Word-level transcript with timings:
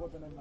golpe 0.00 0.16
en 0.16 0.24
el, 0.24 0.32
en 0.32 0.38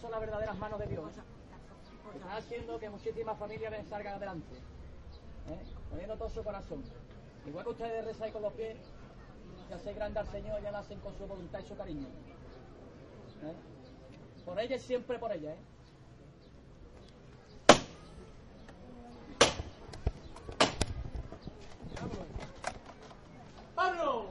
son 0.00 0.10
las 0.10 0.20
verdaderas 0.20 0.58
manos 0.58 0.78
de 0.78 0.86
Dios. 0.86 1.10
Está 2.14 2.36
haciendo 2.36 2.78
que 2.78 2.88
muchísimas 2.88 3.38
familias 3.38 3.86
salgan 3.88 4.14
adelante. 4.14 4.56
¿eh? 4.56 5.62
Poniendo 5.90 6.16
todo 6.16 6.30
su 6.30 6.42
corazón. 6.42 6.82
Igual 7.46 7.64
que 7.64 7.70
ustedes 7.70 8.04
rezáis 8.04 8.32
con 8.32 8.42
los 8.42 8.52
pies, 8.52 8.76
y 9.68 9.72
hacéis 9.72 9.96
grande 9.96 10.20
al 10.20 10.26
Señor, 10.28 10.62
ya 10.62 10.70
lo 10.70 10.78
hacen 10.78 11.00
con 11.00 11.16
su 11.16 11.26
voluntad 11.26 11.60
y 11.60 11.66
su 11.66 11.76
cariño. 11.76 12.06
¿eh? 12.06 13.54
Por 14.44 14.58
ella 14.60 14.76
y 14.76 14.78
siempre 14.78 15.18
por 15.18 15.32
ella, 15.32 15.52
¿eh? 15.52 15.58
¡Pablo! 23.74 24.26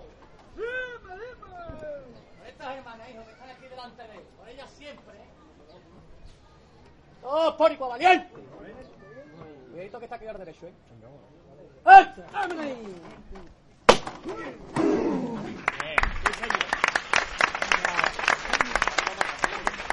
Por 0.56 2.48
estas 2.48 2.78
hermanas, 2.78 3.10
hijos, 3.10 3.26
que 3.26 3.32
están 3.32 3.50
aquí 3.50 3.68
delante 3.68 4.04
de 4.04 4.16
él. 4.16 4.24
Por 4.38 4.50
ellas 4.50 4.70
siempre, 4.72 5.18
¿eh? 5.18 5.28
¡Oh, 7.58 7.66
pórico, 7.66 7.90
valiente! 7.90 8.28
Cuidadito 9.72 9.98
que 9.98 10.06
está 10.06 10.16
aquí 10.18 10.28
al 10.28 10.38
derecho, 10.38 10.68
¿eh? 10.68 10.74
¡Eh! 11.88 12.06
¡Vámonos 12.32 12.60
ahí! 12.60 12.96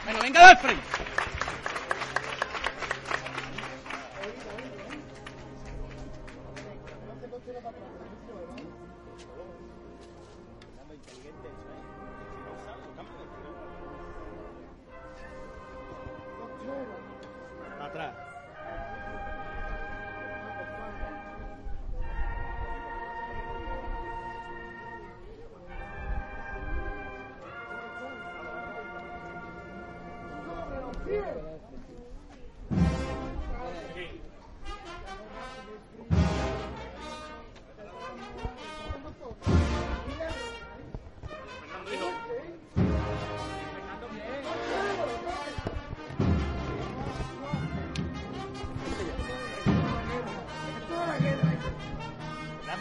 Bueno, 0.05 0.21
venga 0.21 0.49
del 0.49 0.59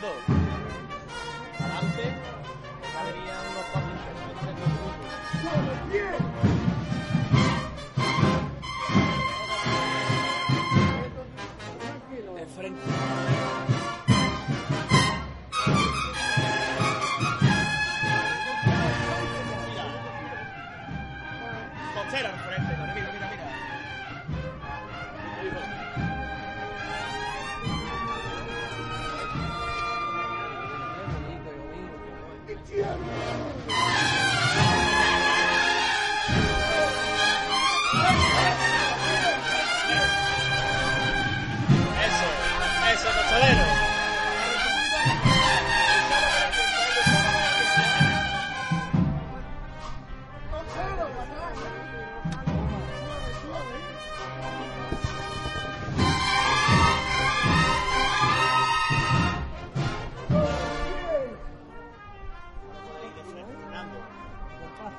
Fernando. 0.04 0.33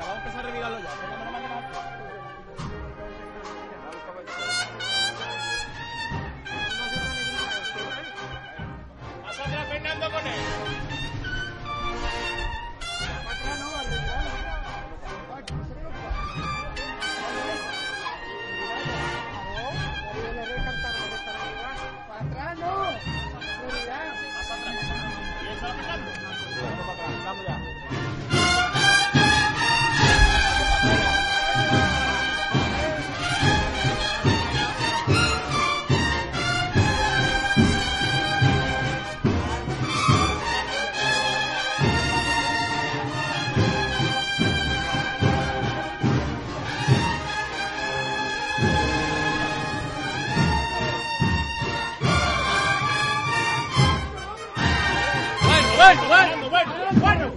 Vamos 0.00 0.14
a 0.14 0.18
empezar 0.18 0.40
a 0.40 0.48
revidarlo 0.48 0.78
ya. 0.80 0.88
Póngame 0.88 1.24
la 1.24 1.30
máquina 1.30 1.60
Fernando 9.70 10.10
con 10.10 10.26
él. 10.26 11.19
One, 56.98 57.29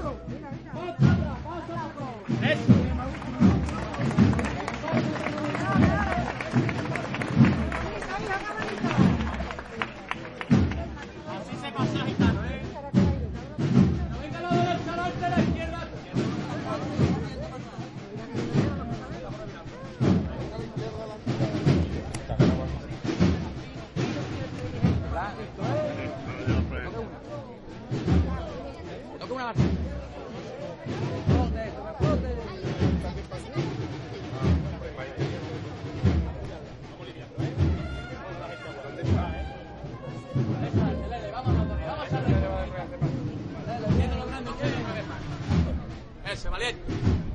Ese, 46.33 46.49
valiente. 46.49 46.81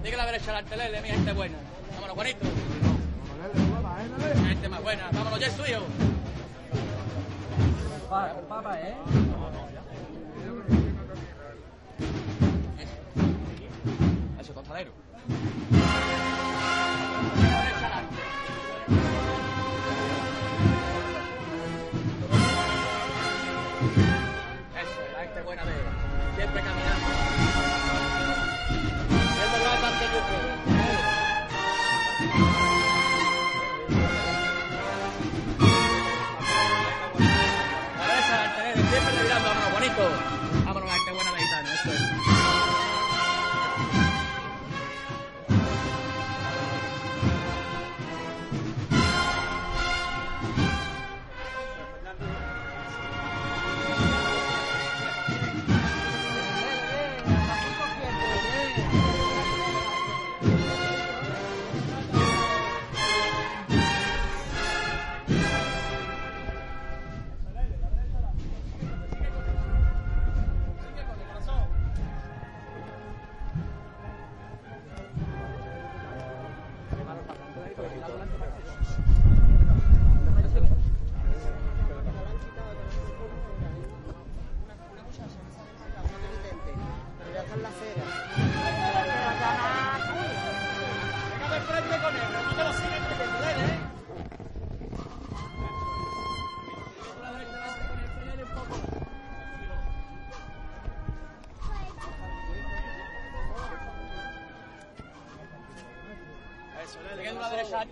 Diga 0.03 0.17
la 0.17 0.27
derecha 0.27 0.47
delante, 0.47 0.77
Lele, 0.77 1.01
mi 1.01 1.09
gente 1.09 1.33
buena. 1.33 1.57
Vámonos, 1.95 2.15
Juanito. 2.17 2.41
Gente 4.45 4.69
más 4.69 4.83
buena. 4.83 5.09
Vámonos, 5.13 5.39
ya 5.39 5.47
es 5.47 5.57
tuyo. 5.57 5.83
Papá, 8.11 8.81
¿eh? 8.81 8.97
Eso, 14.41 14.53
tostadero. 14.53 14.91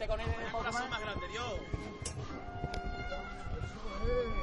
Con 0.07 0.21
él 0.21 0.29
un 0.29 0.35
poco 0.51 0.59
Corazón 0.59 0.81
más. 0.83 0.91
más 0.91 1.01
grande, 1.01 1.29
Dios. 1.29 1.61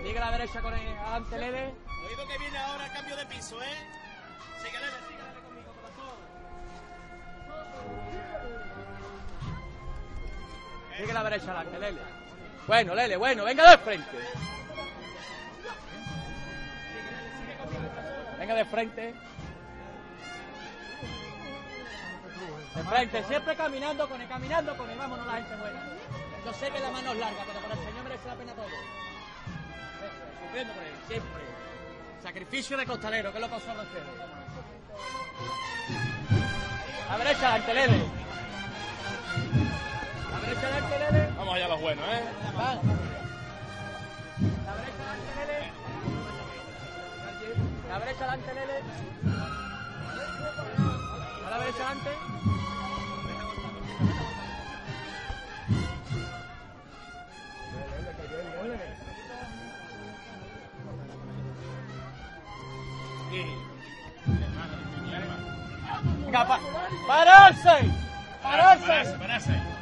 Sigue 0.04 0.20
la 0.20 0.32
derecha 0.32 0.62
con 0.62 0.74
él 0.74 0.98
adelante, 0.98 1.38
Lele. 1.38 1.74
Oído 2.08 2.28
que 2.28 2.38
viene 2.40 2.58
ahora 2.58 2.86
el 2.86 2.92
cambio 2.92 3.16
de 3.16 3.26
piso, 3.28 3.62
¿eh? 3.62 3.68
Sigue, 4.58 4.80
Lele, 4.80 4.98
sigue, 5.08 5.24
Lele, 5.24 5.42
conmigo, 5.48 5.74
corazón. 5.82 6.18
Sigue 10.98 11.14
la 11.14 11.24
derecha 11.24 11.52
adelante, 11.52 11.80
Lele. 11.80 12.02
Bueno, 12.68 12.96
Lele, 12.96 13.18
bueno, 13.18 13.44
venga 13.44 13.72
de 13.72 13.78
frente. 13.80 14.18
Venga 18.40 18.56
de 18.56 18.66
frente. 18.66 19.14
De 22.76 22.84
frente, 22.84 23.24
siempre 23.24 23.56
caminando 23.56 24.08
con 24.10 24.22
él, 24.22 24.28
caminando 24.28 24.78
con 24.78 24.90
él. 24.90 24.98
Vámonos 24.98 25.26
la 25.26 25.34
gente 25.34 25.56
buena. 25.56 25.82
Yo 26.46 26.54
sé 26.54 26.70
que 26.70 26.80
la 26.80 26.92
mano 26.92 27.12
es 27.12 27.20
larga, 27.20 27.44
pero 27.48 27.60
por 27.60 27.72
el 27.72 27.86
Señor 27.86 28.04
merece 28.04 28.28
la 28.28 28.36
pena 28.36 28.54
todo. 28.54 28.66
Sufriendo 30.46 30.74
por 30.74 30.84
él, 30.84 30.94
siempre. 31.08 31.44
Sacrificio 32.22 32.78
de 32.78 32.86
costalero, 32.86 33.32
que 33.32 33.38
es 33.38 33.42
lo 33.42 33.50
que 33.50 33.56
os 33.56 33.68
a. 33.68 33.74
La 37.10 37.18
derecha 37.18 37.54
adelante, 37.54 37.74
Lele. 37.74 38.23
Vamos 41.38 41.56
allá 41.56 41.68
los 41.70 41.82
buenos, 41.82 42.06
¿eh? 42.06 42.24
Va. 42.58 42.76
La 44.68 44.74
derecha 44.76 45.04
delante, 45.04 45.34
Lele. 45.46 45.72
La 47.90 48.00
derecha 48.00 48.20
delante, 48.26 48.54
Lele. 48.54 48.80
A 51.46 51.50
la 51.50 51.58
derecha 51.60 51.80
delante. 51.80 52.10
Venga, 66.26 66.46
pa- 66.48 66.60
¡Pararse! 67.08 67.78
¡Pararse! 68.42 68.88
Pararse, 68.88 69.18
pararse. 69.20 69.73